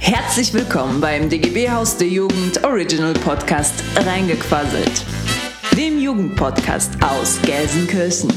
[0.00, 5.04] Herzlich willkommen beim DGB Haus der Jugend Original Podcast Reingequasselt,
[5.76, 8.32] dem Jugendpodcast aus Gelsenkirchen.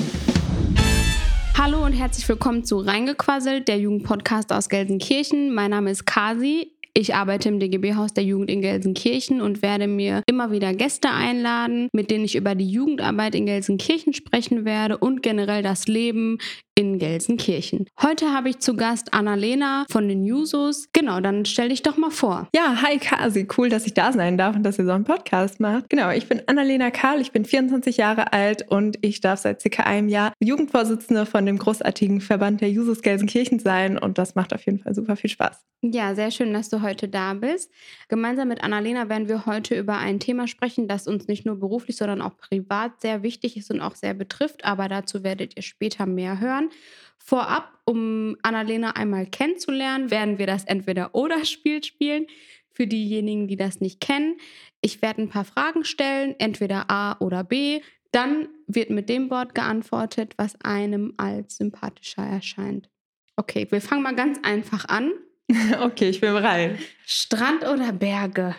[1.55, 5.54] Hallo und herzlich willkommen zu Reingequasselt, der Jugendpodcast aus Gelsenkirchen.
[5.54, 6.71] Mein Name ist Kasi.
[6.94, 11.88] Ich arbeite im DGB-Haus der Jugend in Gelsenkirchen und werde mir immer wieder Gäste einladen,
[11.94, 16.38] mit denen ich über die Jugendarbeit in Gelsenkirchen sprechen werde und generell das Leben
[16.75, 17.86] in Gelsenkirchen.
[18.02, 20.88] Heute habe ich zu Gast Annalena von den Jusos.
[20.92, 22.50] Genau, dann stell dich doch mal vor.
[22.56, 25.60] Ja, hi Kasi, cool, dass ich da sein darf und dass ihr so einen Podcast
[25.60, 25.89] macht.
[25.89, 29.84] Genau, ich bin Annalena Karl, ich bin 24 Jahre alt und ich darf seit circa
[29.84, 34.66] einem Jahr Jugendvorsitzende von dem großartigen Verband der Jusos Gelsenkirchen sein und das macht auf
[34.66, 35.58] jeden Fall super viel Spaß.
[35.84, 37.72] Ja, sehr schön, dass du heute da bist.
[38.08, 41.98] Gemeinsam mit Annalena werden wir heute über ein Thema sprechen, das uns nicht nur beruflich,
[41.98, 44.66] sondern auch privat sehr wichtig ist und auch sehr betrifft.
[44.66, 46.70] Aber dazu werdet ihr später mehr hören.
[47.17, 52.28] Vorab, um Annalena einmal kennenzulernen, werden wir das Entweder-Oder-Spiel spielen.
[52.73, 54.38] Für diejenigen, die das nicht kennen,
[54.82, 57.82] ich werde ein paar Fragen stellen, entweder A oder B.
[58.12, 62.90] Dann wird mit dem Wort geantwortet, was einem als sympathischer erscheint.
[63.38, 65.12] Okay, wir fangen mal ganz einfach an.
[65.82, 66.80] Okay, ich bin bereit.
[67.06, 68.56] Strand oder Berge?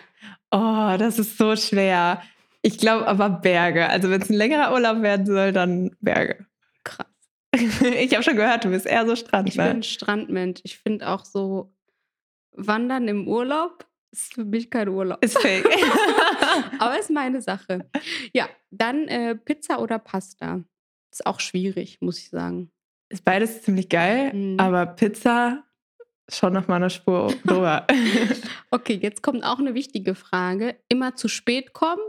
[0.51, 2.21] Oh, das ist so schwer.
[2.61, 3.89] Ich glaube aber Berge.
[3.89, 6.45] Also wenn es ein längerer Urlaub werden soll, dann Berge.
[6.83, 7.07] Krass.
[7.99, 9.49] Ich habe schon gehört, du bist eher so Strand.
[9.49, 10.61] Ich bin ein Strandmensch.
[10.63, 11.73] Ich finde auch so
[12.51, 15.23] Wandern im Urlaub ist für mich kein Urlaub.
[15.23, 15.65] Ist fake.
[16.79, 17.89] aber ist meine Sache.
[18.31, 20.63] Ja, dann äh, Pizza oder Pasta.
[21.11, 22.71] Ist auch schwierig, muss ich sagen.
[23.09, 24.59] Ist beides ziemlich geil, mhm.
[24.59, 25.63] aber Pizza
[26.29, 27.85] schon noch mal eine Spur drüber.
[28.71, 30.75] okay, jetzt kommt auch eine wichtige Frage.
[30.89, 32.01] Immer zu spät kommen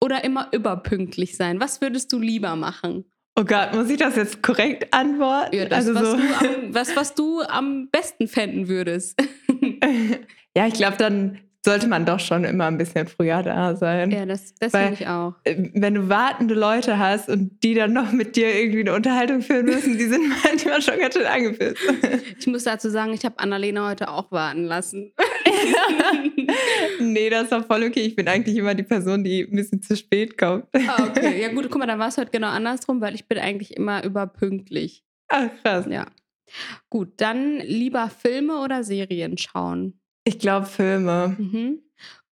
[0.00, 1.60] oder immer überpünktlich sein?
[1.60, 3.04] Was würdest du lieber machen?
[3.38, 5.56] Oh Gott, muss ich das jetzt korrekt antworten?
[5.56, 6.16] Ja, das, also was, so.
[6.16, 9.18] du am, was, was du am besten fänden würdest.
[10.56, 14.10] ja, ich glaube, dann sollte man doch schon immer ein bisschen früher da sein.
[14.10, 15.34] Ja, das, das finde ich auch.
[15.44, 19.42] Äh, wenn du wartende Leute hast und die dann noch mit dir irgendwie eine Unterhaltung
[19.42, 21.76] führen müssen, die sind manchmal schon ganz schön angepisst.
[22.38, 25.12] Ich muss dazu sagen, ich habe Annalena heute auch warten lassen.
[27.00, 28.00] nee, das war voll okay.
[28.00, 30.66] Ich bin eigentlich immer die Person, die ein bisschen zu spät kommt.
[30.74, 31.40] Ah, okay.
[31.40, 34.04] Ja gut, guck mal, dann war es heute genau andersrum, weil ich bin eigentlich immer
[34.04, 35.04] überpünktlich.
[35.28, 35.86] Ach, krass.
[35.88, 36.06] Ja.
[36.90, 40.01] Gut, dann lieber Filme oder Serien schauen?
[40.24, 41.36] Ich glaube Filme.
[41.38, 41.80] Mhm.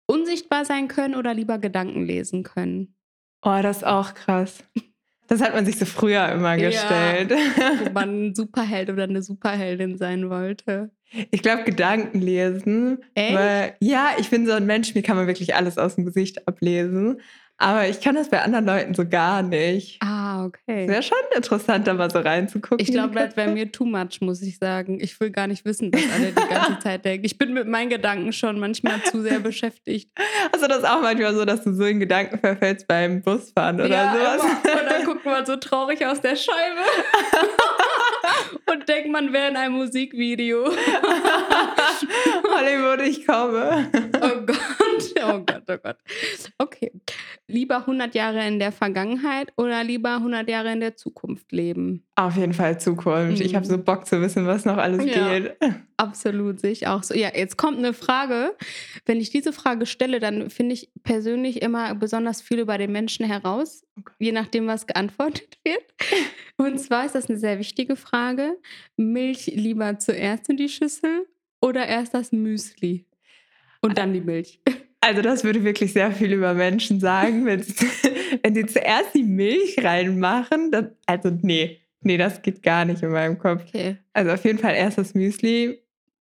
[0.06, 2.94] Unsichtbar sein können oder lieber Gedanken lesen können?
[3.42, 4.64] Oh, das ist auch krass.
[5.28, 7.30] Das hat man sich so früher immer gestellt.
[7.30, 10.90] Ja, wo man ein Superheld oder eine Superheldin sein wollte.
[11.30, 12.98] Ich glaube, Gedanken lesen.
[13.14, 13.34] Echt?
[13.36, 16.48] Weil, ja, ich bin so ein Mensch, mir kann man wirklich alles aus dem Gesicht
[16.48, 17.20] ablesen.
[17.62, 19.98] Aber ich kann das bei anderen Leuten so gar nicht.
[20.02, 20.88] Ah, okay.
[20.88, 22.78] Wäre schon interessant, da mal so reinzugucken.
[22.80, 24.98] Ich glaube, das wäre mir too much, muss ich sagen.
[24.98, 27.26] Ich will gar nicht wissen, was alle die ganze Zeit denken.
[27.26, 30.10] Ich bin mit meinen Gedanken schon manchmal zu sehr beschäftigt.
[30.52, 34.14] Also das auch manchmal so, dass du so in Gedanken verfällst beim Busfahren oder ja,
[34.14, 34.42] sowas?
[34.42, 34.80] Immer.
[34.80, 36.80] Und dann guckt man so traurig aus der Scheibe
[38.72, 40.64] und denkt, man wäre in einem Musikvideo.
[42.44, 43.90] Hollywood, ich komme.
[44.20, 44.58] Oh Gott,
[45.24, 45.96] oh Gott, oh Gott.
[46.58, 46.92] Okay.
[47.46, 52.06] Lieber 100 Jahre in der Vergangenheit oder lieber 100 Jahre in der Zukunft leben?
[52.14, 53.40] Auf jeden Fall Zukunft.
[53.40, 53.46] Mhm.
[53.46, 55.56] Ich habe so Bock zu wissen, was noch alles ja, geht.
[55.96, 57.14] Absolut, sehe ich auch so.
[57.14, 58.56] Ja, jetzt kommt eine Frage.
[59.04, 63.26] Wenn ich diese Frage stelle, dann finde ich persönlich immer besonders viel über den Menschen
[63.26, 64.14] heraus, okay.
[64.18, 65.84] je nachdem, was geantwortet wird.
[66.56, 68.56] Und zwar ist das eine sehr wichtige Frage.
[68.96, 71.26] Milch lieber zuerst in die Schüssel
[71.60, 73.06] oder erst das Müsli
[73.80, 74.60] und dann die Milch?
[75.00, 77.86] Also das würde wirklich sehr viel über Menschen sagen, wenn sie,
[78.42, 80.70] wenn sie zuerst die Milch reinmachen.
[80.70, 83.62] Dann, also nee, nee, das geht gar nicht in meinem Kopf.
[83.68, 83.96] Okay.
[84.12, 85.80] Also auf jeden Fall erst das Müsli,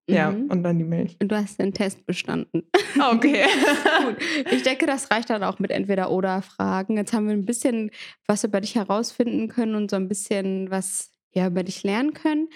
[0.10, 0.50] ja, mhm.
[0.50, 1.16] und dann die Milch.
[1.22, 2.64] Und du hast den Test bestanden.
[3.00, 3.46] Okay.
[4.04, 4.18] Gut.
[4.52, 6.98] Ich denke, das reicht dann auch mit entweder oder Fragen.
[6.98, 7.92] Jetzt haben wir ein bisschen
[8.26, 12.50] was über dich herausfinden können und so ein bisschen was ja, über dich lernen können.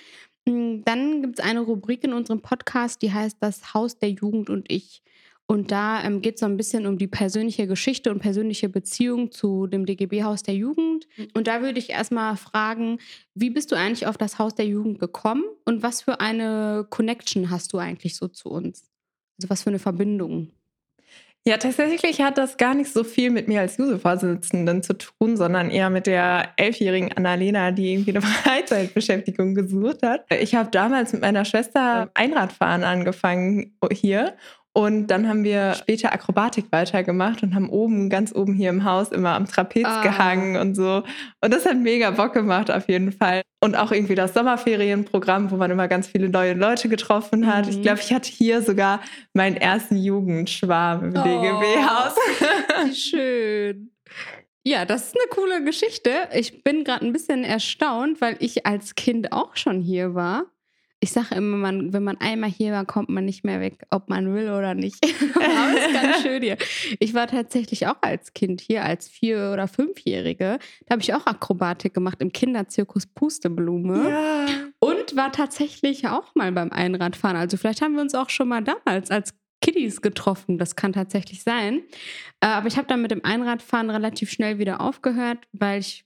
[0.48, 4.50] Hm, dann gibt es eine Rubrik in unserem Podcast, die heißt Das Haus der Jugend
[4.50, 5.04] und ich.
[5.46, 9.32] Und da ähm, geht es so ein bisschen um die persönliche Geschichte und persönliche Beziehung
[9.32, 11.06] zu dem DGB-Haus der Jugend.
[11.18, 11.28] Mhm.
[11.34, 13.00] Und da würde ich erstmal fragen,
[13.36, 17.50] wie bist du eigentlich auf das Haus der Jugend gekommen und was für eine Connection
[17.50, 18.90] hast du eigentlich so zu uns?
[19.38, 20.52] Also was für eine Verbindung?
[21.46, 25.72] Ja, tatsächlich hat das gar nicht so viel mit mir als Juso-Vorsitzenden zu tun, sondern
[25.72, 30.26] eher mit der elfjährigen Annalena, die irgendwie eine Freizeitbeschäftigung gesucht hat.
[30.32, 34.38] Ich habe damals mit meiner Schwester Einradfahren angefangen hier
[34.76, 39.12] Und dann haben wir später Akrobatik weitergemacht und haben oben, ganz oben hier im Haus
[39.12, 40.02] immer am Trapez ah.
[40.02, 41.04] gehangen und so.
[41.42, 43.44] Und das hat mega Bock gemacht auf jeden Fall.
[43.62, 47.66] Und auch irgendwie das Sommerferienprogramm, wo man immer ganz viele neue Leute getroffen hat.
[47.66, 47.72] Mhm.
[47.72, 49.02] Ich glaube, ich hatte hier sogar
[49.34, 52.16] meinen ersten Jugendschwarm im oh, DGB-Haus.
[52.86, 53.92] Wie schön.
[54.66, 56.10] Ja, das ist eine coole Geschichte.
[56.34, 60.46] Ich bin gerade ein bisschen erstaunt, weil ich als Kind auch schon hier war
[61.04, 64.08] ich sage immer, man, wenn man einmal hier war, kommt man nicht mehr weg, ob
[64.08, 65.04] man will oder nicht.
[65.36, 66.58] Aber es ist ganz schön hier.
[67.00, 70.60] Ich war tatsächlich auch als Kind hier, als Vier- oder Fünfjährige.
[70.86, 74.10] Da habe ich auch Akrobatik gemacht im Kinderzirkus Pusteblume.
[74.10, 74.46] Ja.
[74.80, 77.36] Und war tatsächlich auch mal beim Einradfahren.
[77.36, 80.58] Also vielleicht haben wir uns auch schon mal damals als Kiddies getroffen.
[80.58, 81.82] Das kann tatsächlich sein.
[82.40, 86.06] Äh, aber ich habe dann mit dem Einradfahren relativ schnell wieder aufgehört, weil ich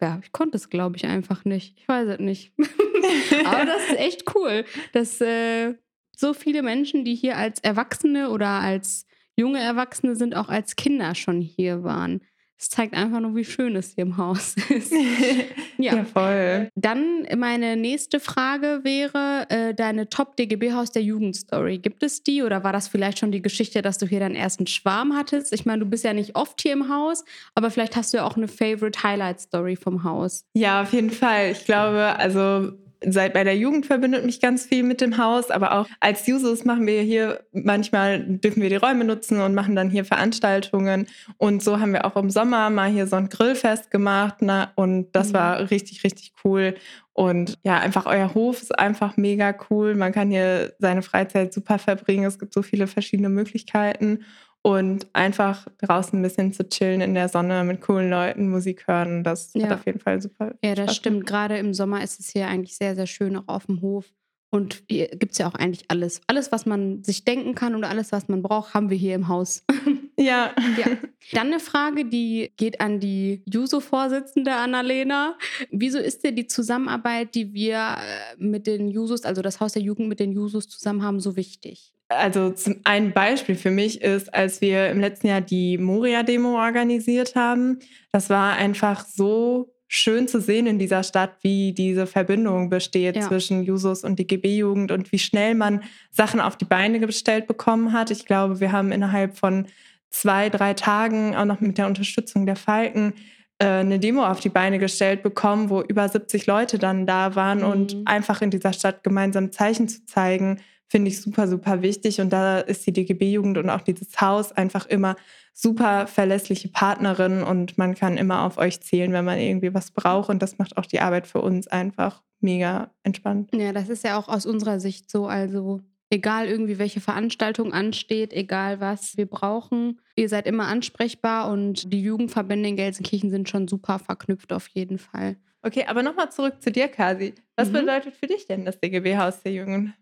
[0.00, 1.78] ja, ich konnte es, glaube ich, einfach nicht.
[1.78, 2.52] Ich weiß es nicht.
[3.44, 5.74] Aber das ist echt cool, dass äh,
[6.16, 9.06] so viele Menschen, die hier als Erwachsene oder als
[9.36, 12.20] junge Erwachsene sind, auch als Kinder schon hier waren.
[12.56, 14.92] Es zeigt einfach nur, wie schön es hier im Haus ist.
[15.78, 15.96] ja.
[15.96, 16.04] ja.
[16.04, 16.68] voll.
[16.76, 21.78] Dann meine nächste Frage wäre äh, deine Top-DGB-Haus der Jugendstory.
[21.78, 24.66] Gibt es die oder war das vielleicht schon die Geschichte, dass du hier deinen ersten
[24.66, 25.52] Schwarm hattest?
[25.52, 27.24] Ich meine, du bist ja nicht oft hier im Haus,
[27.54, 30.46] aber vielleicht hast du ja auch eine Favorite Highlight-Story vom Haus.
[30.54, 31.50] Ja, auf jeden Fall.
[31.50, 32.72] Ich glaube, also
[33.06, 36.64] seit bei der Jugend verbindet mich ganz viel mit dem Haus, aber auch als Jusos
[36.64, 41.06] machen wir hier manchmal dürfen wir die Räume nutzen und machen dann hier Veranstaltungen
[41.38, 45.12] und so haben wir auch im Sommer mal hier so ein Grillfest gemacht na, und
[45.12, 45.34] das mhm.
[45.34, 46.74] war richtig richtig cool
[47.14, 49.94] und ja, einfach euer Hof ist einfach mega cool.
[49.94, 52.24] Man kann hier seine Freizeit super verbringen.
[52.24, 54.24] Es gibt so viele verschiedene Möglichkeiten
[54.66, 59.22] und einfach draußen ein bisschen zu chillen in der Sonne mit coolen Leuten, Musik hören,
[59.22, 59.64] das ja.
[59.64, 60.54] hat auf jeden Fall super.
[60.64, 61.26] Ja, das Spaß stimmt.
[61.26, 64.06] Gerade im Sommer ist es hier eigentlich sehr, sehr schön, auch auf dem Hof.
[64.50, 66.22] Und hier gibt es ja auch eigentlich alles.
[66.28, 69.28] Alles, was man sich denken kann und alles, was man braucht, haben wir hier im
[69.28, 69.64] Haus.
[70.16, 70.54] Ja.
[70.78, 70.86] ja.
[71.32, 75.36] Dann eine Frage, die geht an die Juso-Vorsitzende Annalena.
[75.72, 79.82] Wieso ist dir die Zusammenarbeit, die wir äh, mit den Jusos, also das Haus der
[79.82, 81.93] Jugend mit den Jusos zusammen haben, so wichtig?
[82.08, 82.54] Also
[82.84, 87.78] ein Beispiel für mich ist, als wir im letzten Jahr die Moria-Demo organisiert haben.
[88.12, 93.22] Das war einfach so schön zu sehen in dieser Stadt, wie diese Verbindung besteht ja.
[93.22, 97.92] zwischen Jusos und die GB-Jugend und wie schnell man Sachen auf die Beine gestellt bekommen
[97.92, 98.10] hat.
[98.10, 99.66] Ich glaube, wir haben innerhalb von
[100.10, 103.14] zwei, drei Tagen auch noch mit der Unterstützung der Falken
[103.58, 107.58] äh, eine Demo auf die Beine gestellt bekommen, wo über 70 Leute dann da waren
[107.58, 107.64] mhm.
[107.64, 112.20] und einfach in dieser Stadt gemeinsam Zeichen zu zeigen, finde ich super, super wichtig.
[112.20, 115.16] Und da ist die DGB-Jugend und auch dieses Haus einfach immer
[115.52, 120.28] super verlässliche Partnerin und man kann immer auf euch zählen, wenn man irgendwie was braucht.
[120.28, 123.50] Und das macht auch die Arbeit für uns einfach mega entspannt.
[123.54, 125.26] Ja, das ist ja auch aus unserer Sicht so.
[125.26, 131.92] Also egal irgendwie welche Veranstaltung ansteht, egal was wir brauchen, ihr seid immer ansprechbar und
[131.92, 135.36] die Jugendverbände in Gelsenkirchen sind schon super verknüpft auf jeden Fall.
[135.62, 137.34] Okay, aber nochmal zurück zu dir, Kasi.
[137.56, 137.74] Was mhm.
[137.74, 139.94] bedeutet für dich denn das DGB-Haus der Jugend?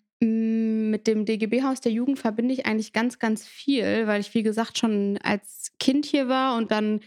[0.93, 4.77] Mit dem DGB-Haus der Jugend verbinde ich eigentlich ganz, ganz viel, weil ich, wie gesagt,
[4.77, 7.00] schon als Kind hier war und dann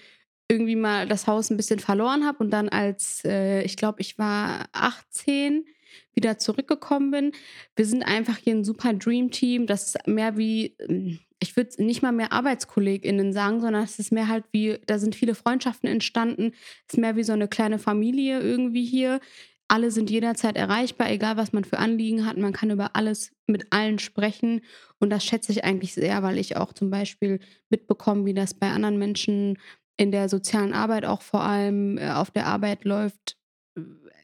[0.49, 4.17] irgendwie mal das Haus ein bisschen verloren habe und dann als, äh, ich glaube, ich
[4.17, 5.65] war 18,
[6.15, 7.31] wieder zurückgekommen bin.
[7.75, 9.67] Wir sind einfach hier ein super Dream-Team.
[9.67, 14.11] Das ist mehr wie, ähm, ich würde nicht mal mehr ArbeitskollegInnen sagen, sondern es ist
[14.11, 16.53] mehr halt wie, da sind viele Freundschaften entstanden.
[16.87, 19.19] Es ist mehr wie so eine kleine Familie irgendwie hier
[19.67, 22.37] alle sind jederzeit erreichbar, egal was man für Anliegen hat.
[22.37, 24.61] Man kann über alles mit allen sprechen.
[24.99, 28.69] Und das schätze ich eigentlich sehr, weil ich auch zum Beispiel mitbekomme, wie das bei
[28.69, 29.57] anderen Menschen
[29.97, 33.37] in der sozialen Arbeit auch vor allem äh, auf der Arbeit läuft,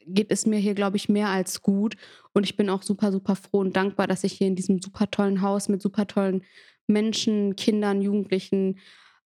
[0.05, 1.95] geht es mir hier, glaube ich, mehr als gut.
[2.33, 5.09] Und ich bin auch super, super froh und dankbar, dass ich hier in diesem super
[5.09, 6.43] tollen Haus mit super tollen
[6.87, 8.79] Menschen, Kindern, Jugendlichen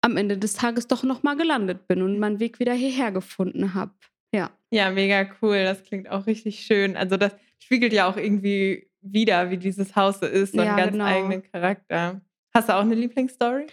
[0.01, 3.93] am Ende des Tages doch nochmal gelandet bin und meinen Weg wieder hierher gefunden habe.
[4.33, 4.51] Ja.
[4.71, 5.65] Ja, mega cool.
[5.65, 6.97] Das klingt auch richtig schön.
[6.97, 10.77] Also das spiegelt ja auch irgendwie wieder, wie dieses Haus so ist, so ja, einen
[10.77, 11.05] ganz genau.
[11.05, 12.21] eigenen Charakter.
[12.55, 13.67] Hast du auch eine Lieblingsstory?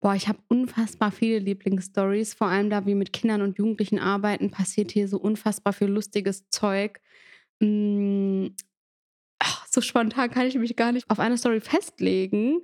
[0.00, 2.34] Boah, ich habe unfassbar viele Lieblingsstories.
[2.34, 6.48] Vor allem da wir mit Kindern und Jugendlichen arbeiten, passiert hier so unfassbar viel lustiges
[6.50, 7.00] Zeug.
[7.60, 8.54] Hm,
[9.38, 12.60] ach, so spontan kann ich mich gar nicht auf eine Story festlegen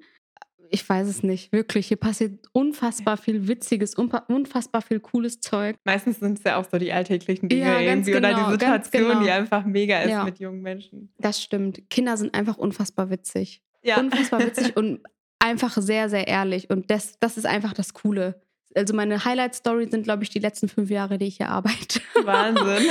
[0.72, 1.88] ich weiß es nicht, wirklich.
[1.88, 5.76] Hier passiert unfassbar viel Witziges, unfassbar viel cooles Zeug.
[5.84, 9.08] Meistens sind es ja auch so die alltäglichen Dinge ja, irgendwie genau, oder die Situation,
[9.08, 9.22] genau.
[9.22, 10.24] die einfach mega ist ja.
[10.24, 11.12] mit jungen Menschen.
[11.18, 11.90] Das stimmt.
[11.90, 13.62] Kinder sind einfach unfassbar witzig.
[13.82, 14.00] Ja.
[14.00, 15.00] Unfassbar witzig und
[15.38, 16.70] einfach sehr, sehr ehrlich.
[16.70, 18.40] Und das, das ist einfach das Coole.
[18.74, 22.00] Also meine Highlight-Story sind, glaube ich, die letzten fünf Jahre, die ich hier arbeite.
[22.24, 22.88] Wahnsinn.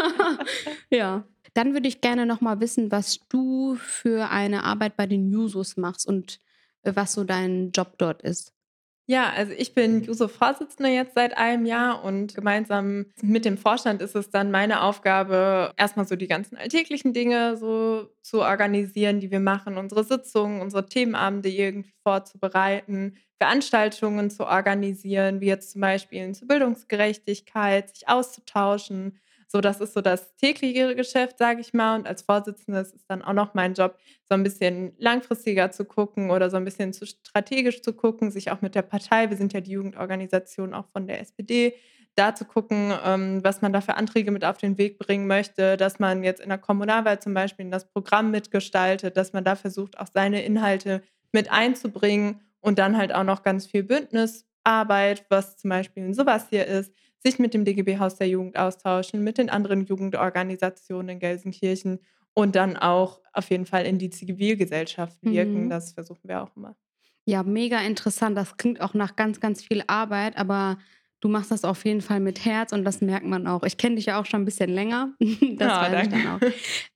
[0.90, 1.24] ja.
[1.54, 5.78] Dann würde ich gerne noch mal wissen, was du für eine Arbeit bei den Jusos
[5.78, 6.40] machst und
[6.82, 8.52] was so dein Job dort ist.
[9.10, 14.14] Ja, also ich bin Juso-Vorsitzende jetzt seit einem Jahr und gemeinsam mit dem Vorstand ist
[14.14, 19.40] es dann meine Aufgabe, erstmal so die ganzen alltäglichen Dinge so zu organisieren, die wir
[19.40, 26.48] machen, unsere Sitzungen, unsere Themenabende irgendwie vorzubereiten, Veranstaltungen zu organisieren, wie jetzt zum Beispiel zur
[26.48, 29.18] Bildungsgerechtigkeit, sich auszutauschen,
[29.50, 31.96] so, das ist so das tägliche Geschäft, sage ich mal.
[31.96, 35.86] Und als Vorsitzende ist es dann auch noch mein Job, so ein bisschen langfristiger zu
[35.86, 39.38] gucken oder so ein bisschen zu strategisch zu gucken, sich auch mit der Partei, wir
[39.38, 41.74] sind ja die Jugendorganisation auch von der SPD,
[42.14, 45.76] da zu gucken, ähm, was man da für Anträge mit auf den Weg bringen möchte,
[45.76, 49.54] dass man jetzt in der Kommunalwahl zum Beispiel in das Programm mitgestaltet, dass man da
[49.54, 51.02] versucht, auch seine Inhalte
[51.32, 56.48] mit einzubringen und dann halt auch noch ganz viel Bündnisarbeit, was zum Beispiel in sowas
[56.50, 61.18] hier ist, sich mit dem DGB Haus der Jugend austauschen, mit den anderen Jugendorganisationen in
[61.18, 62.00] Gelsenkirchen
[62.34, 65.64] und dann auch auf jeden Fall in die Zivilgesellschaft wirken.
[65.64, 65.70] Mhm.
[65.70, 66.76] Das versuchen wir auch immer.
[67.24, 68.36] Ja, mega interessant.
[68.38, 70.78] Das klingt auch nach ganz, ganz viel Arbeit, aber
[71.20, 73.64] Du machst das auf jeden Fall mit Herz und das merkt man auch.
[73.64, 75.14] Ich kenne dich ja auch schon ein bisschen länger.
[75.58, 76.40] Das ja, weiß ich dann auch.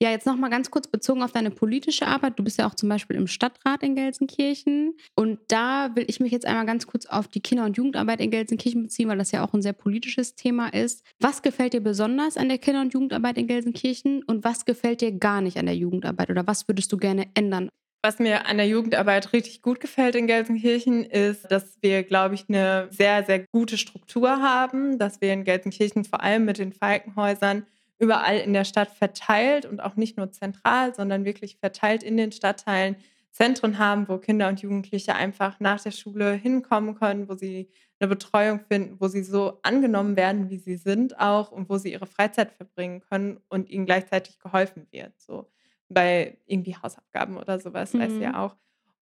[0.01, 2.39] Ja, jetzt nochmal ganz kurz bezogen auf deine politische Arbeit.
[2.39, 4.95] Du bist ja auch zum Beispiel im Stadtrat in Gelsenkirchen.
[5.17, 8.31] Und da will ich mich jetzt einmal ganz kurz auf die Kinder- und Jugendarbeit in
[8.31, 11.05] Gelsenkirchen beziehen, weil das ja auch ein sehr politisches Thema ist.
[11.19, 15.13] Was gefällt dir besonders an der Kinder- und Jugendarbeit in Gelsenkirchen und was gefällt dir
[15.13, 17.69] gar nicht an der Jugendarbeit oder was würdest du gerne ändern?
[18.05, 22.47] Was mir an der Jugendarbeit richtig gut gefällt in Gelsenkirchen, ist, dass wir, glaube ich,
[22.49, 27.65] eine sehr, sehr gute Struktur haben, dass wir in Gelsenkirchen vor allem mit den Falkenhäusern
[28.01, 32.33] überall in der Stadt verteilt und auch nicht nur zentral, sondern wirklich verteilt in den
[32.33, 32.97] Stadtteilen
[33.31, 38.09] Zentren haben, wo Kinder und Jugendliche einfach nach der Schule hinkommen können, wo sie eine
[38.09, 42.07] Betreuung finden, wo sie so angenommen werden, wie sie sind auch und wo sie ihre
[42.07, 45.13] Freizeit verbringen können und ihnen gleichzeitig geholfen wird.
[45.21, 45.47] So
[45.93, 48.01] bei irgendwie Hausaufgaben oder sowas, mhm.
[48.01, 48.57] weiß ja auch.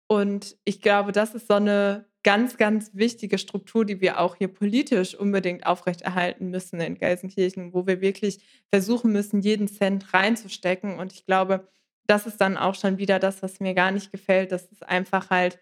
[0.06, 4.48] Und ich glaube, das ist so eine ganz, ganz wichtige Struktur, die wir auch hier
[4.48, 10.98] politisch unbedingt aufrechterhalten müssen in Gelsenkirchen, wo wir wirklich versuchen müssen, jeden Cent reinzustecken.
[10.98, 11.68] Und ich glaube,
[12.06, 15.30] das ist dann auch schon wieder das, was mir gar nicht gefällt, dass es einfach
[15.30, 15.60] halt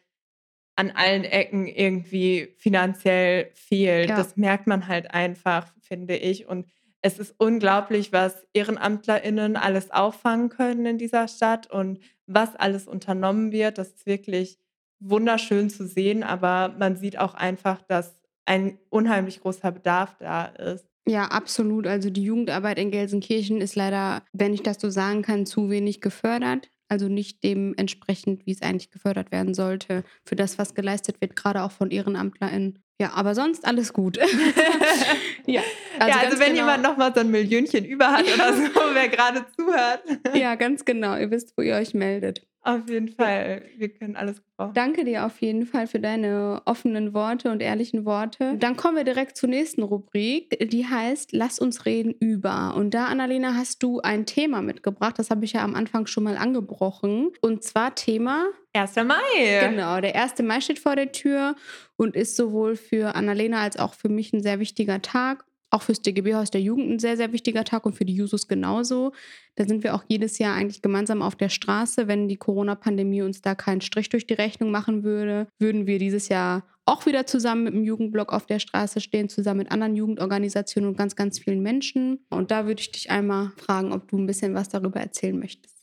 [0.77, 4.11] an allen Ecken irgendwie finanziell fehlt.
[4.11, 4.17] Ja.
[4.17, 6.47] Das merkt man halt einfach, finde ich.
[6.47, 6.67] Und
[7.03, 13.53] es ist unglaublich, was EhrenamtlerInnen alles auffangen können in dieser Stadt und was alles unternommen
[13.53, 13.79] wird.
[13.79, 14.59] Das ist wirklich
[15.01, 20.87] wunderschön zu sehen, aber man sieht auch einfach, dass ein unheimlich großer Bedarf da ist.
[21.07, 21.87] Ja, absolut.
[21.87, 26.01] Also die Jugendarbeit in Gelsenkirchen ist leider, wenn ich das so sagen kann, zu wenig
[26.01, 26.71] gefördert.
[26.89, 31.63] Also nicht dementsprechend, wie es eigentlich gefördert werden sollte, für das, was geleistet wird, gerade
[31.63, 32.79] auch von EhrenamtlerInnen.
[33.01, 34.17] Ja, aber sonst alles gut.
[35.47, 35.63] ja,
[36.01, 36.67] also, ja, also wenn genau.
[36.67, 38.63] jemand nochmal so ein Millionchen über hat oder so,
[38.93, 40.03] wer gerade zuhört.
[40.35, 41.17] ja, ganz genau.
[41.17, 42.45] Ihr wisst, wo ihr euch meldet.
[42.63, 43.63] Auf jeden Fall.
[43.79, 44.75] Wir können alles gebrauchen.
[44.75, 48.57] Danke dir auf jeden Fall für deine offenen Worte und ehrlichen Worte.
[48.59, 52.75] Dann kommen wir direkt zur nächsten Rubrik, die heißt Lass uns reden über.
[52.77, 55.19] Und da, Annalena, hast du ein Thema mitgebracht.
[55.19, 57.31] Das habe ich ja am Anfang schon mal angebrochen.
[57.41, 58.97] Und zwar Thema 1.
[58.97, 59.69] Mai.
[59.71, 60.39] Genau, der 1.
[60.41, 61.57] Mai steht vor der Tür
[61.97, 66.01] und ist sowohl für Annalena als auch für mich ein sehr wichtiger Tag auch fürs
[66.03, 69.13] DGB-Haus der Jugend ein sehr, sehr wichtiger Tag und für die Jusos genauso.
[69.57, 72.09] Da sind wir auch jedes Jahr eigentlich gemeinsam auf der Straße.
[72.09, 76.29] Wenn die Corona-Pandemie uns da keinen Strich durch die Rechnung machen würde, würden wir dieses
[76.29, 80.89] Jahr auch wieder zusammen mit dem Jugendblock auf der Straße stehen, zusammen mit anderen Jugendorganisationen
[80.89, 82.25] und ganz, ganz vielen Menschen.
[82.31, 85.78] Und da würde ich dich einmal fragen, ob du ein bisschen was darüber erzählen möchtest.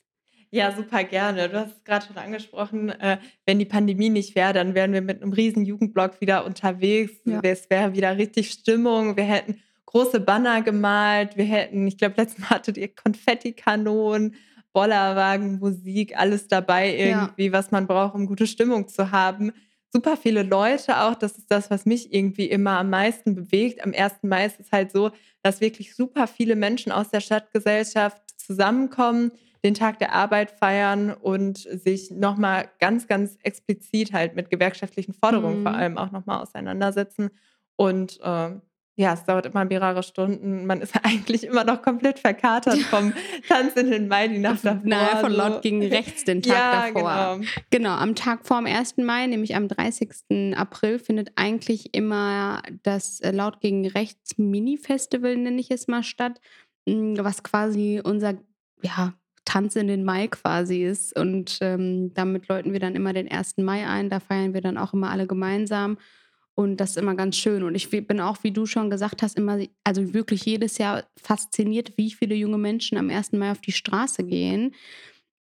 [0.55, 1.50] Ja, super gerne.
[1.50, 2.88] Du hast es gerade schon angesprochen.
[2.88, 7.12] Äh, wenn die Pandemie nicht wäre, dann wären wir mit einem riesen Jugendblock wieder unterwegs.
[7.25, 7.41] Ja.
[7.43, 9.17] Es wäre wieder richtig Stimmung.
[9.17, 11.35] Wir hätten große Banner gemalt.
[11.35, 14.35] Wir hätten, ich glaube, letztes Mal hattet ihr Konfettikanonen,
[14.71, 17.51] Bollerwagen, Musik, alles dabei irgendwie, ja.
[17.51, 19.51] was man braucht, um gute Stimmung zu haben.
[19.91, 23.83] Super viele Leute auch, das ist das, was mich irgendwie immer am meisten bewegt.
[23.83, 24.24] Am 1.
[24.24, 29.31] Mai ist es halt so, dass wirklich super viele Menschen aus der Stadtgesellschaft zusammenkommen,
[29.65, 35.60] den Tag der Arbeit feiern und sich nochmal ganz, ganz explizit halt mit gewerkschaftlichen Forderungen
[35.60, 35.63] mhm.
[35.63, 37.31] vor allem auch nochmal auseinandersetzen.
[37.75, 38.51] Und äh,
[38.98, 40.67] ja, es dauert immer mehrere Stunden.
[40.67, 43.12] Man ist eigentlich immer noch komplett verkatert vom
[43.50, 44.81] Tanz in den Mai, die Nacht davor.
[44.84, 47.39] Naja, von laut gegen rechts den Tag ja, davor.
[47.39, 47.50] Genau.
[47.72, 48.98] genau, am Tag vor dem 1.
[48.98, 50.55] Mai, nämlich am 30.
[50.55, 56.39] April, findet eigentlich immer das äh, Laut gegen rechts Mini-Festival, nenne ich es mal, statt,
[56.88, 58.36] hm, was quasi unser,
[58.84, 59.15] ja,
[59.46, 61.18] Tanz in den Mai quasi ist.
[61.18, 63.58] Und ähm, damit läuten wir dann immer den 1.
[63.58, 64.10] Mai ein.
[64.10, 65.98] Da feiern wir dann auch immer alle gemeinsam.
[66.56, 67.64] Und das ist immer ganz schön.
[67.64, 71.98] Und ich bin auch, wie du schon gesagt hast, immer, also wirklich jedes Jahr fasziniert,
[71.98, 73.34] wie viele junge Menschen am 1.
[73.34, 74.74] Mai auf die Straße gehen.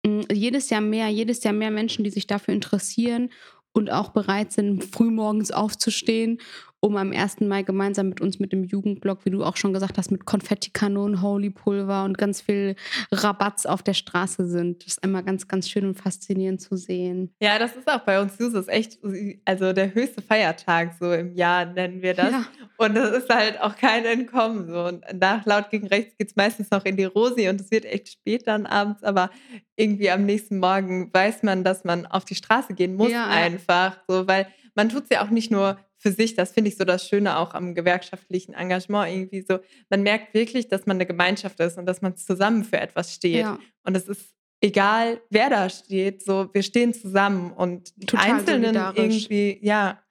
[0.04, 3.30] Mm, jedes Jahr mehr, jedes Jahr mehr Menschen, die sich dafür interessieren.
[3.74, 6.42] und auch bereit sind, frühmorgens aufzustehen,
[6.84, 7.40] um am 1.
[7.42, 11.22] Mai gemeinsam mit uns mit dem Jugendblock, wie du auch schon gesagt hast, mit Konfettikanonen,
[11.22, 12.74] Holy Pulver und ganz viel
[13.12, 14.84] Rabatz auf der Straße sind.
[14.84, 17.32] Das ist immer ganz, ganz schön und faszinierend zu sehen.
[17.40, 18.98] Ja, das ist auch bei uns Jusos echt,
[19.44, 22.32] also der höchste Feiertag so im Jahr nennen wir das.
[22.32, 22.46] Ja.
[22.78, 24.66] Und das ist halt auch kein Entkommen.
[24.66, 24.84] So.
[24.86, 27.84] Und nach laut gegen rechts geht es meistens noch in die Rosi und es wird
[27.84, 29.30] echt spät dann abends, aber
[29.76, 34.00] irgendwie am nächsten Morgen weiß man, dass man auf die Straße gehen muss ja, einfach.
[34.08, 36.84] So, weil man tut es ja auch nicht nur für sich, das finde ich so
[36.84, 39.60] das Schöne auch am gewerkschaftlichen Engagement irgendwie so.
[39.88, 43.42] Man merkt wirklich, dass man eine Gemeinschaft ist und dass man zusammen für etwas steht.
[43.42, 43.60] Ja.
[43.84, 48.74] Und es ist egal, wer da steht, so wir stehen zusammen und die Total Einzelnen
[48.96, 50.02] irgendwie, ja,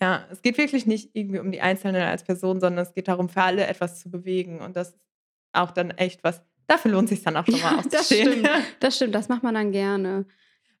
[0.00, 3.30] ja, es geht wirklich nicht irgendwie um die Einzelnen als Person, sondern es geht darum,
[3.30, 4.60] für alle etwas zu bewegen.
[4.60, 4.98] Und das ist
[5.52, 8.48] auch dann echt was, Dafür lohnt es sich dann auch schon mal ja, Das stimmt.
[8.80, 10.26] das stimmt, das macht man dann gerne.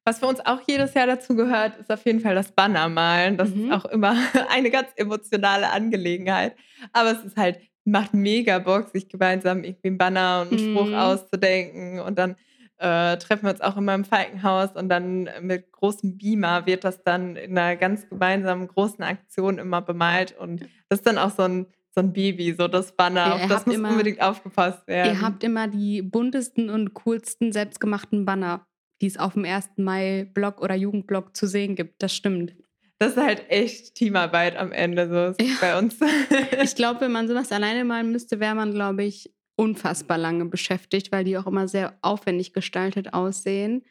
[0.04, 3.36] Was für uns auch jedes Jahr dazu gehört, ist auf jeden Fall das Banner malen.
[3.36, 3.66] Das mhm.
[3.66, 4.16] ist auch immer
[4.50, 6.56] eine ganz emotionale Angelegenheit.
[6.92, 10.76] Aber es ist halt, macht mega Bock, sich gemeinsam irgendwie einen Banner und einen mhm.
[10.76, 12.00] Spruch auszudenken.
[12.00, 12.36] Und dann
[12.78, 17.04] äh, treffen wir uns auch immer im Falkenhaus und dann mit großem Beamer wird das
[17.04, 20.36] dann in einer ganz gemeinsamen großen Aktion immer bemalt.
[20.36, 23.46] Und das ist dann auch so ein so ein Baby, so das Banner, ja, auf
[23.48, 25.14] das muss immer, unbedingt aufgepasst werden.
[25.14, 28.66] Ihr habt immer die buntesten und coolsten selbstgemachten Banner,
[29.02, 29.70] die es auf dem 1.
[29.76, 32.02] Mai-Blog oder Jugendblog zu sehen gibt.
[32.02, 32.54] Das stimmt.
[32.98, 35.54] Das ist halt echt Teamarbeit am Ende, so ja.
[35.60, 35.98] bei uns.
[36.62, 41.10] ich glaube, wenn man sowas alleine malen müsste, wäre man, glaube ich, unfassbar lange beschäftigt,
[41.10, 43.84] weil die auch immer sehr aufwendig gestaltet aussehen.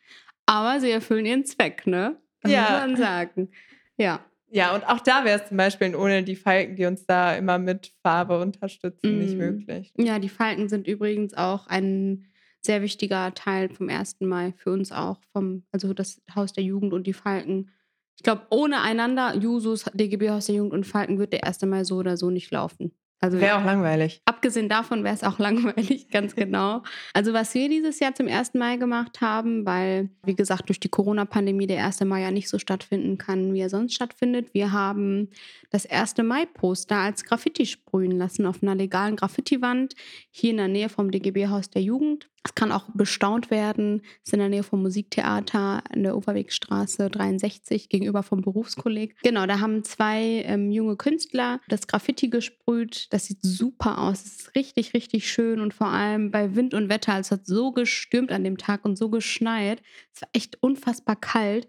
[0.46, 2.22] Aber sie erfüllen ihren Zweck, ne?
[2.42, 2.62] Das ja.
[2.62, 3.52] muss man sagen.
[3.98, 4.26] Ja.
[4.50, 7.58] Ja, und auch da wäre es zum Beispiel ohne die Falken, die uns da immer
[7.58, 9.20] mit Farbe unterstützen, mm.
[9.20, 9.94] nicht möglich.
[9.98, 12.31] Ja, die Falken sind übrigens auch ein
[12.62, 14.18] sehr wichtiger Teil vom 1.
[14.22, 17.72] Mai für uns auch, vom, also das Haus der Jugend und die Falken.
[18.18, 21.64] Ich glaube, ohne einander, Jusus, DGB Haus der Jugend und Falken, wird der 1.
[21.64, 22.92] Mai so oder so nicht laufen.
[23.22, 24.20] Also wäre auch langweilig.
[24.26, 26.82] Abgesehen davon wäre es auch langweilig, ganz genau.
[27.14, 28.56] Also was wir dieses Jahr zum 1.
[28.56, 32.02] Mai gemacht haben, weil, wie gesagt, durch die Corona-Pandemie der 1.
[32.02, 34.54] Mai ja nicht so stattfinden kann, wie er sonst stattfindet.
[34.54, 35.30] Wir haben
[35.70, 36.18] das 1.
[36.18, 39.96] Mai-Poster als Graffiti sprühen lassen auf einer legalen Graffiti-Wand
[40.32, 42.32] hier in der Nähe vom DGB-Haus der Jugend.
[42.44, 44.02] Es kann auch bestaunt werden.
[44.24, 49.16] Es ist in der Nähe vom Musiktheater an der Uferwegstraße 63 gegenüber vom Berufskolleg.
[49.22, 53.11] Genau, da haben zwei ähm, junge Künstler das Graffiti gesprüht.
[53.12, 54.24] Das sieht super aus.
[54.24, 57.20] Es ist richtig, richtig schön und vor allem bei Wind und Wetter.
[57.20, 59.82] Es hat so gestürmt an dem Tag und so geschneit.
[60.16, 61.68] Es war echt unfassbar kalt.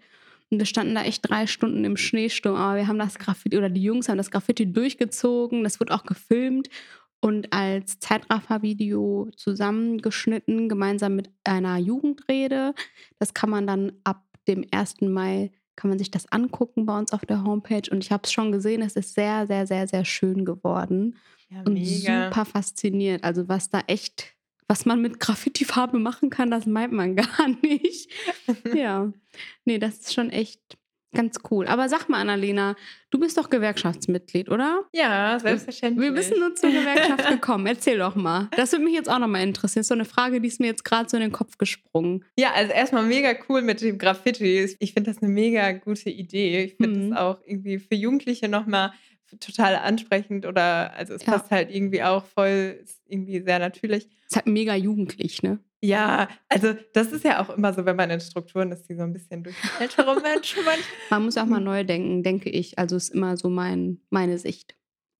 [0.49, 3.69] Und wir standen da echt drei Stunden im Schneesturm, aber wir haben das Graffiti, oder
[3.69, 6.69] die Jungs haben das Graffiti durchgezogen, das wird auch gefilmt
[7.21, 12.75] und als Zeitraffer-Video zusammengeschnitten, gemeinsam mit einer Jugendrede.
[13.17, 15.01] Das kann man dann ab dem 1.
[15.01, 17.89] Mai, kann man sich das angucken bei uns auf der Homepage.
[17.91, 21.17] Und ich habe es schon gesehen, es ist sehr, sehr, sehr, sehr schön geworden.
[21.49, 22.29] Ja, und mega.
[22.29, 23.23] super fasziniert.
[23.23, 24.35] Also was da echt,
[24.67, 28.09] was man mit Graffiti-Farbe machen kann, das meint man gar nicht.
[28.73, 29.11] ja,
[29.65, 30.77] nee, das ist schon echt
[31.13, 31.67] Ganz cool.
[31.67, 32.75] Aber sag mal, Annalena,
[33.11, 34.83] du bist doch Gewerkschaftsmitglied, oder?
[34.93, 36.09] Ja, selbstverständlich.
[36.09, 37.67] Wir wissen nur zur Gewerkschaft gekommen.
[37.67, 38.49] Erzähl doch mal.
[38.55, 39.83] Das würde mich jetzt auch nochmal interessieren.
[39.83, 42.25] So eine Frage, die ist mir jetzt gerade so in den Kopf gesprungen.
[42.37, 44.75] Ja, also erstmal mega cool mit dem Graffiti.
[44.79, 46.63] Ich finde das eine mega gute Idee.
[46.63, 47.13] Ich finde es mhm.
[47.13, 48.91] auch irgendwie für Jugendliche nochmal
[49.39, 51.33] total ansprechend oder also es ja.
[51.33, 54.07] passt halt irgendwie auch voll, ist irgendwie sehr natürlich.
[54.27, 55.59] Ist halt mega jugendlich, ne?
[55.83, 59.03] Ja, also das ist ja auch immer so, wenn man in Strukturen ist, die so
[59.03, 60.63] ein bisschen durch ältere Menschen.
[61.09, 62.79] Man muss auch mal neu denken, denke ich.
[62.79, 64.75] Also ist immer so mein, meine Sicht.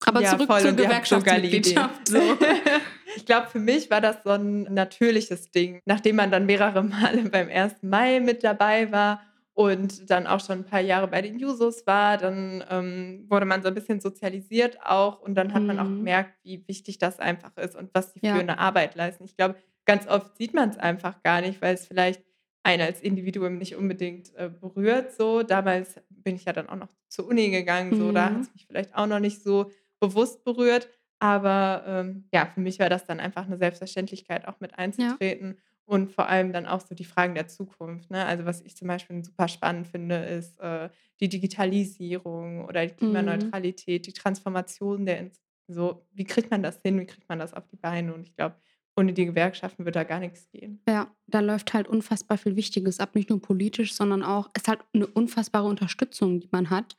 [0.06, 2.08] Aber ja, zurück voll, zur Gewerkschaftsmitgliedschaft.
[2.08, 2.18] So.
[3.16, 5.80] ich glaube, für mich war das so ein natürliches Ding.
[5.84, 7.82] Nachdem man dann mehrere Male beim 1.
[7.82, 9.20] Mai mit dabei war
[9.52, 13.62] und dann auch schon ein paar Jahre bei den Jusos war, dann ähm, wurde man
[13.62, 15.66] so ein bisschen sozialisiert auch und dann hat mhm.
[15.66, 15.98] man auch mhm.
[15.98, 18.34] gemerkt, wie wichtig das einfach ist und was die ja.
[18.34, 19.24] für eine Arbeit leisten.
[19.24, 22.22] Ich glaube, ganz oft sieht man es einfach gar nicht, weil es vielleicht
[22.62, 25.12] einen als Individuum nicht unbedingt äh, berührt.
[25.12, 28.14] So damals bin ich ja dann auch noch zur Uni gegangen, so mhm.
[28.14, 29.70] da hat es mich vielleicht auch noch nicht so
[30.00, 30.88] bewusst berührt.
[31.18, 35.48] Aber ähm, ja, für mich war das dann einfach eine Selbstverständlichkeit, auch mit einzutreten.
[35.56, 35.62] Ja.
[35.86, 38.10] Und vor allem dann auch so die Fragen der Zukunft.
[38.10, 38.24] Ne?
[38.24, 40.88] Also was ich zum Beispiel super spannend finde, ist äh,
[41.20, 42.96] die Digitalisierung oder die mhm.
[42.96, 44.04] Klimaneutralität, mhm.
[44.04, 45.30] die Transformation der,
[45.68, 48.14] so wie kriegt man das hin, wie kriegt man das auf die Beine?
[48.14, 48.56] Und ich glaube,
[48.96, 50.80] ohne die Gewerkschaften wird da gar nichts gehen.
[50.88, 54.68] Ja, da läuft halt unfassbar viel Wichtiges ab, nicht nur politisch, sondern auch, es ist
[54.68, 56.96] halt eine unfassbare Unterstützung, die man hat.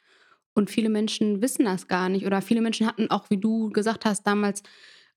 [0.55, 2.25] Und viele Menschen wissen das gar nicht.
[2.25, 4.63] Oder viele Menschen hatten auch, wie du gesagt hast, damals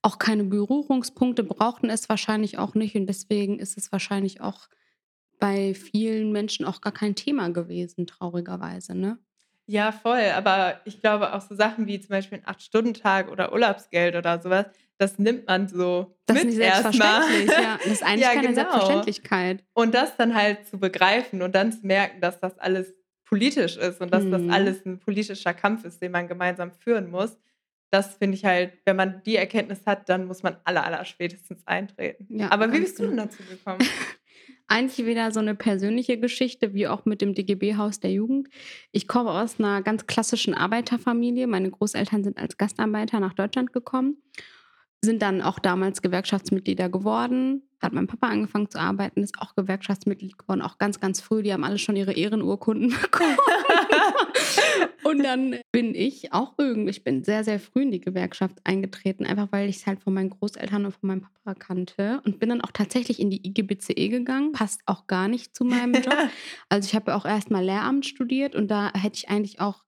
[0.03, 2.95] auch keine Berührungspunkte, brauchten es wahrscheinlich auch nicht.
[2.97, 4.69] Und deswegen ist es wahrscheinlich auch
[5.41, 9.19] bei vielen Menschen auch gar kein Thema gewesen, traurigerweise, ne?
[9.67, 10.31] Ja, voll.
[10.35, 14.67] Aber ich glaube auch so Sachen wie zum Beispiel ein Acht-Stunden-Tag oder Urlaubsgeld oder sowas,
[14.99, 17.63] das nimmt man so Das ist mit nicht selbstverständlich, erstmal.
[17.63, 17.79] ja.
[17.83, 18.55] Das ist eigentlich Ja, keine genau.
[18.55, 19.65] Selbstverständlichkeit.
[19.75, 22.93] Und das dann halt zu begreifen und dann zu merken, dass das alles
[23.25, 24.31] politisch ist und dass Mhm.
[24.33, 27.39] das alles ein politischer Kampf ist, den man gemeinsam führen muss.
[27.91, 31.67] Das finde ich halt, wenn man die Erkenntnis hat, dann muss man aller, aller spätestens
[31.67, 32.27] eintreten.
[32.39, 33.25] Ja, Aber wie bist du denn genau.
[33.25, 33.79] dazu gekommen?
[34.71, 38.49] Eigentlich wieder so eine persönliche Geschichte, wie auch mit dem DGB-Haus der Jugend.
[38.93, 41.47] Ich komme aus einer ganz klassischen Arbeiterfamilie.
[41.47, 44.23] Meine Großeltern sind als Gastarbeiter nach Deutschland gekommen,
[45.05, 47.63] sind dann auch damals Gewerkschaftsmitglieder geworden.
[47.81, 51.45] Hat mein Papa angefangen zu arbeiten, ist auch Gewerkschaftsmitglied geworden, auch ganz, ganz früh.
[51.45, 53.37] Die haben alle schon ihre Ehrenurkunden bekommen.
[55.05, 59.25] Und dann bin ich auch irgendwie, ich bin sehr, sehr früh in die Gewerkschaft eingetreten,
[59.25, 62.21] einfach weil ich es halt von meinen Großeltern und von meinem Papa kannte.
[62.25, 64.53] Und bin dann auch tatsächlich in die IGBCE gegangen.
[64.53, 66.15] Passt auch gar nicht zu meinem Job.
[66.69, 69.85] Also ich habe ja auch erstmal Lehramt studiert und da hätte ich eigentlich auch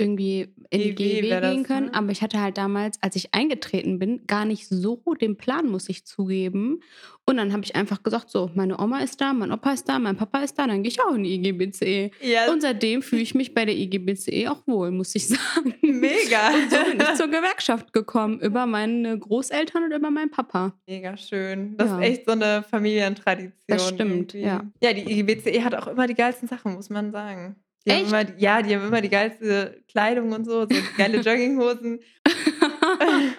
[0.00, 1.86] irgendwie in die GW gehen können.
[1.86, 1.94] ne?
[1.94, 5.88] Aber ich hatte halt damals, als ich eingetreten bin, gar nicht so den Plan, muss
[5.88, 6.80] ich zugeben.
[7.26, 9.98] Und dann habe ich einfach gesagt, so, meine Oma ist da, mein Opa ist da,
[10.00, 12.10] mein Papa ist da, dann gehe ich auch in die IGBCE.
[12.22, 15.74] ja, Und seitdem fühle ich mich bei der IGBCE auch wohl, muss ich sagen.
[15.82, 16.48] mega.
[16.54, 20.72] Und so bin ich zur Gewerkschaft gekommen, über meine Großeltern und über meinen Papa.
[20.88, 21.76] Mega schön.
[21.76, 21.98] Das Ja.
[22.00, 23.52] ist echt so eine Familientradition.
[23.68, 24.40] Das stimmt, irgendwie.
[24.40, 24.64] ja.
[24.82, 27.56] Ja, die IGBCE hat auch immer die geilsten Sachen, muss man sagen.
[27.86, 28.10] Die haben Echt?
[28.10, 32.00] immer, ja, die haben immer die geilste Kleidung und so, so geile Jogginghosen.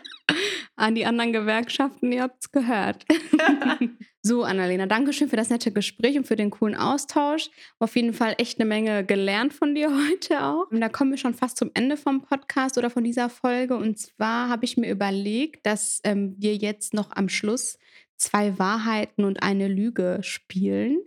[0.76, 3.06] An die anderen Gewerkschaften, ihr habt es gehört.
[4.24, 7.52] so, Annalena, danke schön für das nette Gespräch und für den coolen Austausch.
[7.78, 10.72] Auf jeden Fall echt eine Menge gelernt von dir heute auch.
[10.72, 13.76] Und da kommen wir schon fast zum Ende vom Podcast oder von dieser Folge.
[13.76, 17.78] Und zwar habe ich mir überlegt, dass ähm, wir jetzt noch am Schluss
[18.22, 21.00] zwei Wahrheiten und eine Lüge spielen.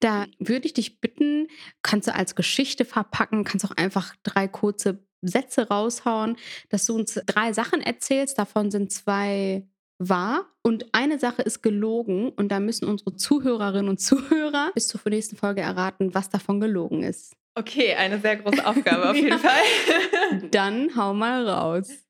[0.00, 1.48] Da würde ich dich bitten,
[1.82, 6.36] kannst du als Geschichte verpacken, kannst auch einfach drei kurze Sätze raushauen,
[6.68, 8.38] dass du uns drei Sachen erzählst.
[8.38, 9.66] Davon sind zwei
[9.98, 12.30] wahr und eine Sache ist gelogen.
[12.30, 17.02] Und da müssen unsere Zuhörerinnen und Zuhörer bis zur nächsten Folge erraten, was davon gelogen
[17.02, 17.36] ist.
[17.54, 19.38] Okay, eine sehr große Aufgabe auf jeden.
[19.38, 20.48] Fall.
[20.50, 22.01] Dann hau mal raus.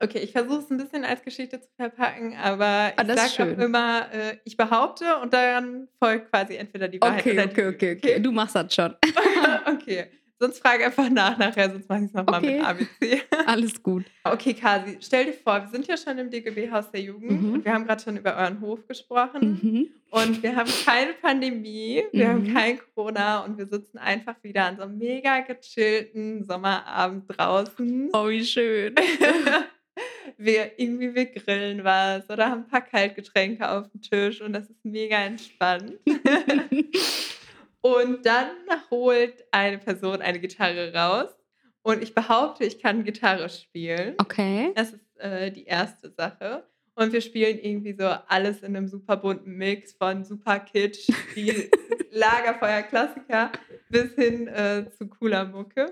[0.00, 3.52] Okay, ich versuche es ein bisschen als Geschichte zu verpacken, aber Ah, ich ist sage
[3.58, 7.62] auch immer, äh, ich behaupte und dann folgt quasi entweder die Wahrheit Okay, oder okay,
[7.62, 8.20] die okay, okay.
[8.20, 8.94] Du machst das schon.
[9.66, 10.06] okay.
[10.40, 12.58] Sonst frage einfach nach nachher, sonst mache ich es nochmal Okay.
[12.58, 13.22] mit ABC.
[13.46, 14.04] Alles gut.
[14.22, 17.52] Okay, Kasi, stell dir vor, wir sind ja schon im DGB-Haus der Jugend Mhm.
[17.54, 19.88] und wir haben gerade schon über euren Hof gesprochen Mhm.
[20.10, 22.30] und wir haben keine Pandemie, wir Mhm.
[22.30, 28.10] haben kein Corona und wir sitzen einfach wieder an so einem mega gechillten Sommerabend draußen.
[28.12, 28.94] Oh, wie schön.
[30.36, 34.68] wir irgendwie wir grillen was oder haben ein paar Kaltgetränke auf dem Tisch und das
[34.68, 35.94] ist mega entspannt.
[37.80, 38.50] Und dann
[38.90, 41.28] holt eine Person eine Gitarre raus
[41.82, 44.14] und ich behaupte, ich kann Gitarre spielen.
[44.18, 44.72] Okay.
[44.74, 46.64] Das ist äh, die erste Sache.
[46.94, 51.70] Und wir spielen irgendwie so alles in einem super bunten Mix von super Kitsch, wie
[52.10, 53.52] Lagerfeuer-Klassiker
[53.88, 55.86] bis hin äh, zu cooler Mucke.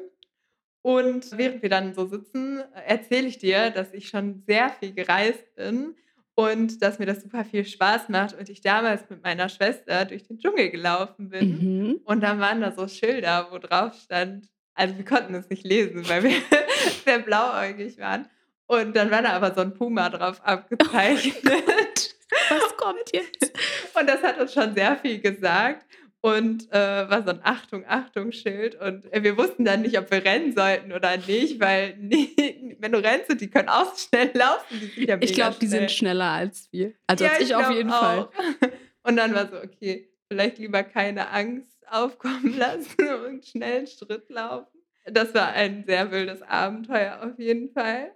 [0.87, 5.57] Und während wir dann so sitzen, erzähle ich dir, dass ich schon sehr viel gereist
[5.57, 5.96] bin
[6.37, 10.29] und dass mir das super viel Spaß macht und ich damals mit meiner Schwester durch
[10.29, 11.49] den Dschungel gelaufen bin.
[11.88, 12.01] Mhm.
[12.05, 16.09] Und dann waren da so Schilder, wo drauf stand, also wir konnten es nicht lesen,
[16.09, 16.31] weil wir
[17.05, 18.29] sehr blauäugig waren.
[18.68, 22.14] Und dann war da aber so ein Puma drauf abgezeichnet.
[22.49, 23.53] Was kommt jetzt?
[23.99, 25.85] Und das hat uns schon sehr viel gesagt.
[26.22, 28.74] Und äh, war so ein Achtung, Achtung-Schild.
[28.81, 32.92] Und äh, wir wussten dann nicht, ob wir rennen sollten oder nicht, weil nee, wenn
[32.92, 35.90] du rennst die können auch so schnell laufen, die sind ja Ich glaube, die sind
[35.90, 36.94] schneller als wir.
[37.07, 38.18] Also Ja, als ich, auf glaub jeden Fall.
[38.20, 38.31] auch.
[39.05, 44.29] Und dann war so, okay, vielleicht lieber keine Angst aufkommen lassen und schnell einen Schritt
[44.29, 44.79] laufen.
[45.05, 48.11] Das war ein sehr wildes Abenteuer auf jeden Fall.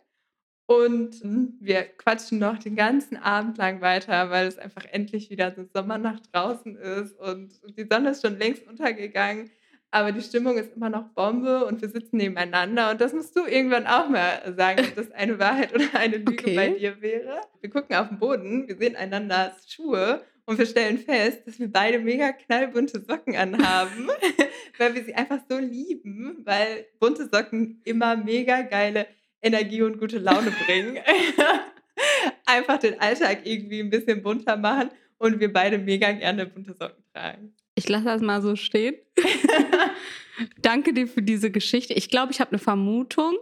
[0.71, 5.53] Und hm, wir quatschen noch den ganzen Abend lang weiter, weil es einfach endlich wieder
[5.53, 9.51] so Sommernacht draußen ist und die Sonne ist schon längst untergegangen.
[9.91, 12.93] Aber die Stimmung ist immer noch Bombe und wir sitzen nebeneinander.
[12.93, 16.35] Und das musst du irgendwann auch mal sagen, ob das eine Wahrheit oder eine Lüge
[16.35, 16.55] Okay.
[16.55, 17.41] bei dir wäre.
[17.61, 21.71] Wir gucken auf den Boden, wir sehen einander Schuhe und wir stellen fest, dass wir
[21.71, 24.09] beide mega knallbunte Socken anhaben,
[24.79, 29.09] weil wir sie einfach so lieben, weil bunte Socken immer mega geile
[29.43, 30.99] Energie und gute Laune bringen.
[32.47, 37.05] einfach den Alltag irgendwie ein bisschen bunter machen und wir beide mega gerne bunte Socken
[37.15, 37.55] tragen.
[37.75, 38.97] Ich lasse das mal so stehen.
[40.63, 41.95] Danke dir für diese Geschichte.
[41.95, 43.37] Ich glaube, ich habe eine Vermutung.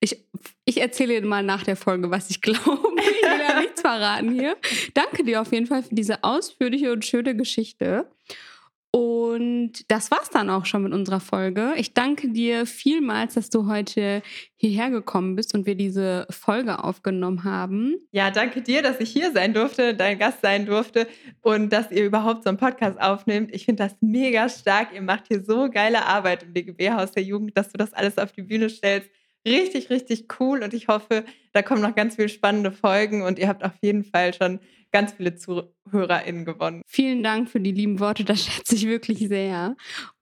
[0.00, 0.24] Ich,
[0.64, 2.88] ich erzähle dir mal nach der Folge, was ich glaube.
[2.96, 4.56] Ich will ja nichts verraten hier.
[4.94, 8.10] Danke dir auf jeden Fall für diese ausführliche und schöne Geschichte.
[8.98, 11.72] Und das war's dann auch schon mit unserer Folge.
[11.76, 14.22] Ich danke dir vielmals, dass du heute
[14.56, 17.94] hierher gekommen bist und wir diese Folge aufgenommen haben.
[18.10, 21.06] Ja, danke dir, dass ich hier sein durfte, dein Gast sein durfte
[21.42, 23.54] und dass ihr überhaupt so einen Podcast aufnehmt.
[23.54, 24.92] Ich finde das mega stark.
[24.92, 28.32] Ihr macht hier so geile Arbeit im DGB-Haus der Jugend, dass du das alles auf
[28.32, 29.08] die Bühne stellst.
[29.46, 33.46] Richtig, richtig cool und ich hoffe, da kommen noch ganz viele spannende Folgen und ihr
[33.46, 34.58] habt auf jeden Fall schon
[34.92, 36.82] ganz viele ZuhörerInnen gewonnen.
[36.86, 39.76] Vielen Dank für die lieben Worte, das schätze ich wirklich sehr.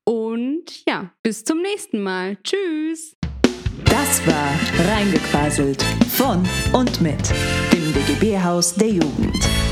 [0.05, 2.37] Und ja, bis zum nächsten Mal.
[2.43, 3.17] Tschüss.
[3.85, 4.53] Das war
[4.89, 7.31] Reingequaselt von und mit
[7.73, 9.66] dem DGB-Haus der Jugend.